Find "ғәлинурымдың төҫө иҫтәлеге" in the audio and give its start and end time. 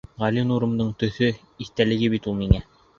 0.21-2.13